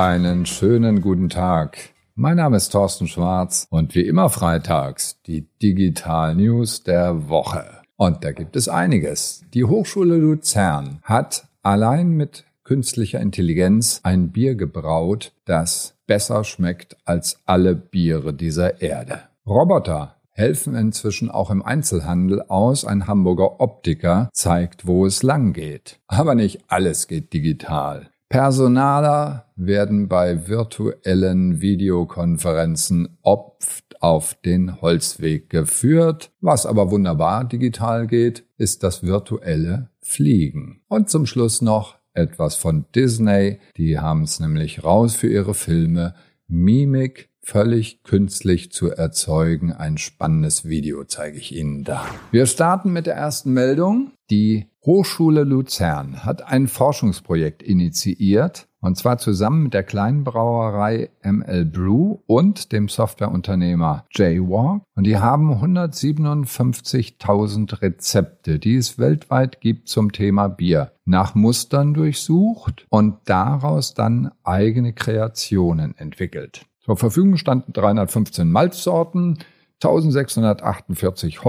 [0.00, 1.76] Einen schönen guten Tag.
[2.14, 7.82] Mein Name ist Thorsten Schwarz und wie immer freitags die Digital News der Woche.
[7.96, 9.44] Und da gibt es einiges.
[9.52, 17.42] Die Hochschule Luzern hat allein mit künstlicher Intelligenz ein Bier gebraut, das besser schmeckt als
[17.44, 19.24] alle Biere dieser Erde.
[19.46, 22.86] Roboter helfen inzwischen auch im Einzelhandel aus.
[22.86, 26.00] Ein Hamburger Optiker zeigt, wo es lang geht.
[26.06, 28.08] Aber nicht alles geht digital.
[28.30, 36.30] Personaler werden bei virtuellen Videokonferenzen oft auf den Holzweg geführt.
[36.40, 40.80] Was aber wunderbar digital geht, ist das virtuelle Fliegen.
[40.86, 43.58] Und zum Schluss noch etwas von Disney.
[43.76, 46.14] Die haben es nämlich raus für ihre Filme.
[46.46, 49.72] Mimik völlig künstlich zu erzeugen.
[49.72, 52.06] Ein spannendes Video zeige ich Ihnen da.
[52.30, 54.12] Wir starten mit der ersten Meldung.
[54.30, 61.66] Die Hochschule Luzern hat ein Forschungsprojekt initiiert, und zwar zusammen mit der kleinen Brauerei ML
[61.66, 64.80] Brew und dem Softwareunternehmer Jaywalk.
[64.94, 72.86] Und die haben 157.000 Rezepte, die es weltweit gibt zum Thema Bier, nach Mustern durchsucht
[72.88, 76.64] und daraus dann eigene Kreationen entwickelt.
[76.82, 79.40] Zur Verfügung standen 315 Malzsorten,
[79.82, 81.44] 1648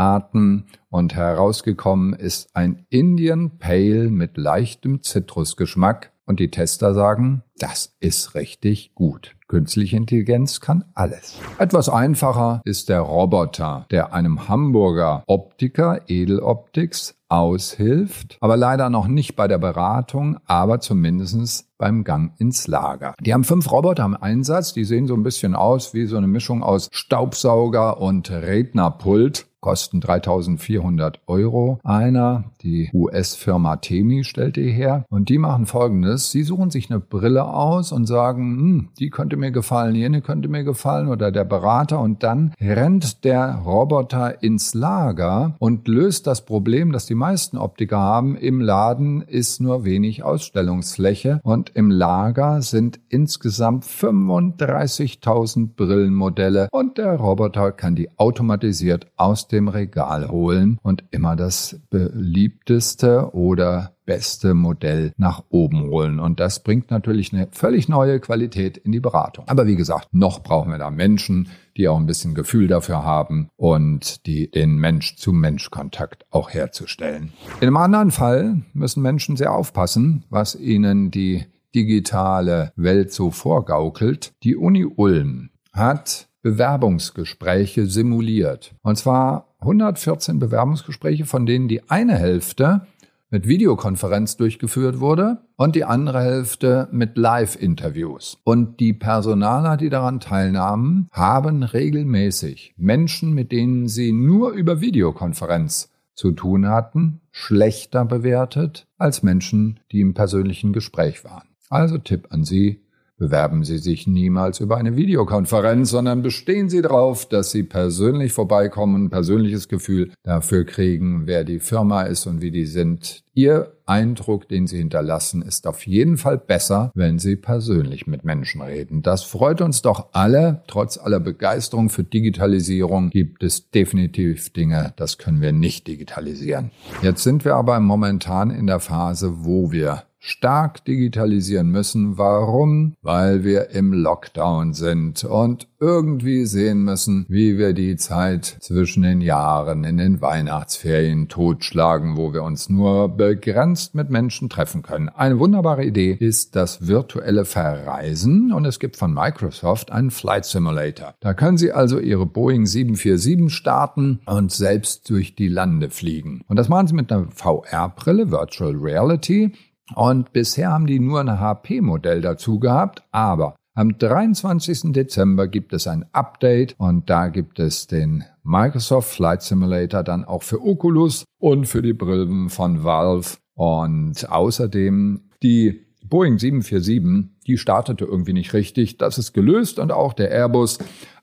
[0.00, 7.96] Hopfenarten und herausgekommen ist ein Indian Pale mit leichtem Zitrusgeschmack und die Tester sagen, das
[8.00, 9.36] ist richtig gut.
[9.46, 11.38] Künstliche Intelligenz kann alles.
[11.58, 19.36] Etwas einfacher ist der Roboter, der einem Hamburger Optiker Edeloptics aushilft, aber leider noch nicht
[19.36, 23.14] bei der Beratung, aber zumindest beim Gang ins Lager.
[23.20, 26.26] Die haben fünf Roboter im Einsatz, die sehen so ein bisschen aus wie so eine
[26.26, 31.78] Mischung aus Staubsauger und Rednerpult kosten 3400 Euro.
[31.84, 36.30] Einer, die US-Firma Temi stellt die her und die machen folgendes.
[36.30, 40.48] Sie suchen sich eine Brille aus und sagen, hm, die könnte mir gefallen, jene könnte
[40.48, 46.44] mir gefallen oder der Berater und dann rennt der Roboter ins Lager und löst das
[46.44, 48.36] Problem, das die meisten Optiker haben.
[48.36, 57.16] Im Laden ist nur wenig Ausstellungsfläche und im Lager sind insgesamt 35.000 Brillenmodelle und der
[57.16, 65.12] Roboter kann die automatisiert aus dem Regal holen und immer das beliebteste oder beste Modell
[65.16, 66.18] nach oben holen.
[66.18, 69.44] Und das bringt natürlich eine völlig neue Qualität in die Beratung.
[69.46, 73.50] Aber wie gesagt, noch brauchen wir da Menschen, die auch ein bisschen Gefühl dafür haben
[73.56, 77.32] und die den Mensch-zu-Mensch-Kontakt auch herzustellen.
[77.60, 81.44] In einem anderen Fall müssen Menschen sehr aufpassen, was ihnen die
[81.74, 84.32] digitale Welt so vorgaukelt.
[84.42, 88.74] Die Uni Ulm hat Bewerbungsgespräche simuliert.
[88.82, 92.86] Und zwar 114 Bewerbungsgespräche, von denen die eine Hälfte
[93.30, 98.38] mit Videokonferenz durchgeführt wurde und die andere Hälfte mit Live-Interviews.
[98.44, 105.90] Und die Personaler, die daran teilnahmen, haben regelmäßig Menschen, mit denen sie nur über Videokonferenz
[106.14, 111.48] zu tun hatten, schlechter bewertet als Menschen, die im persönlichen Gespräch waren.
[111.70, 112.80] Also Tipp an Sie,
[113.20, 119.04] Bewerben Sie sich niemals über eine Videokonferenz, sondern bestehen Sie darauf, dass Sie persönlich vorbeikommen,
[119.04, 123.22] ein persönliches Gefühl dafür kriegen, wer die Firma ist und wie die sind.
[123.34, 128.62] Ihr Eindruck, den Sie hinterlassen, ist auf jeden Fall besser, wenn Sie persönlich mit Menschen
[128.62, 129.02] reden.
[129.02, 130.62] Das freut uns doch alle.
[130.66, 136.70] Trotz aller Begeisterung für Digitalisierung gibt es definitiv Dinge, das können wir nicht digitalisieren.
[137.02, 142.18] Jetzt sind wir aber momentan in der Phase, wo wir stark digitalisieren müssen.
[142.18, 142.94] Warum?
[143.02, 149.22] Weil wir im Lockdown sind und irgendwie sehen müssen, wie wir die Zeit zwischen den
[149.22, 155.08] Jahren in den Weihnachtsferien totschlagen, wo wir uns nur begrenzt mit Menschen treffen können.
[155.08, 161.14] Eine wunderbare Idee ist das virtuelle Verreisen und es gibt von Microsoft einen Flight Simulator.
[161.20, 166.42] Da können Sie also Ihre Boeing 747 starten und selbst durch die Lande fliegen.
[166.46, 169.52] Und das machen Sie mit einer VR-Brille, Virtual Reality.
[169.94, 174.92] Und bisher haben die nur ein HP-Modell dazu gehabt, aber am 23.
[174.92, 180.42] Dezember gibt es ein Update und da gibt es den Microsoft Flight Simulator dann auch
[180.42, 188.04] für Oculus und für die Brillen von Valve und außerdem die Boeing 747, die startete
[188.04, 188.98] irgendwie nicht richtig.
[188.98, 190.78] Das ist gelöst und auch der Airbus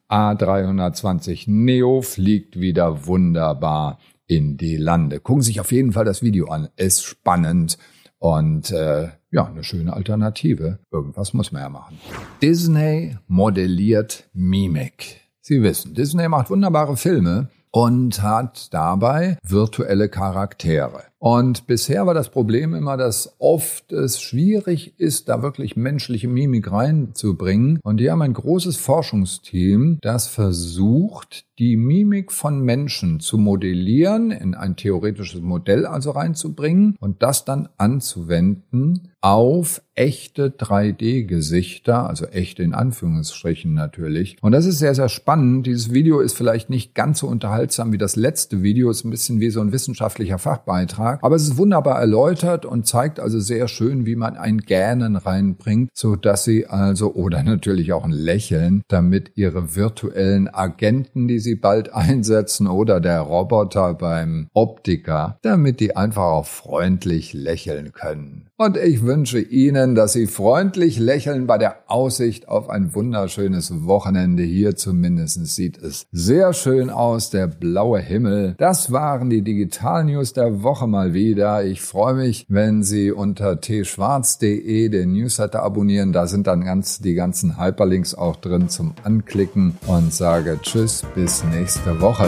[0.09, 5.19] A320 Neo fliegt wieder wunderbar in die Lande.
[5.19, 6.69] Gucken Sie sich auf jeden Fall das Video an.
[6.75, 7.77] Ist spannend.
[8.19, 10.79] Und äh, ja, eine schöne Alternative.
[10.91, 11.99] Irgendwas muss man ja machen.
[12.41, 15.21] Disney modelliert Mimik.
[15.41, 21.03] Sie wissen, Disney macht wunderbare Filme und hat dabei virtuelle Charaktere.
[21.19, 26.71] Und bisher war das Problem immer, dass oft es schwierig ist, da wirklich menschliche Mimik
[26.71, 27.79] reinzubringen.
[27.83, 34.53] Und die haben ein großes Forschungsteam, das versucht, die Mimik von Menschen zu modellieren, in
[34.53, 42.75] ein theoretisches Modell also reinzubringen und das dann anzuwenden auf echte 3D-Gesichter, also echte in
[42.75, 44.37] Anführungsstrichen natürlich.
[44.41, 45.65] Und das ist sehr, sehr spannend.
[45.65, 49.39] Dieses Video ist vielleicht nicht ganz so unterhaltsam wie das letzte Video, ist ein bisschen
[49.39, 54.05] wie so ein wissenschaftlicher Fachbeitrag, aber es ist wunderbar erläutert und zeigt also sehr schön,
[54.05, 59.31] wie man ein Gähnen reinbringt, so dass sie also, oder natürlich auch ein Lächeln, damit
[59.35, 66.23] ihre virtuellen Agenten, die sie bald einsetzen, oder der Roboter beim Optiker, damit die einfach
[66.23, 68.46] auch freundlich lächeln können.
[68.59, 74.41] Und ich wünsche Ihnen, dass Sie freundlich lächeln bei der Aussicht auf ein wunderschönes Wochenende.
[74.41, 78.55] Hier zumindest sieht es sehr schön aus, der blaue Himmel.
[78.57, 81.63] Das waren die Digital News der Woche mal wieder.
[81.65, 86.11] Ich freue mich, wenn Sie unter tschwarz.de den Newsletter abonnieren.
[86.11, 91.43] Da sind dann ganz die ganzen Hyperlinks auch drin zum Anklicken und sage Tschüss bis
[91.43, 92.27] nächste Woche.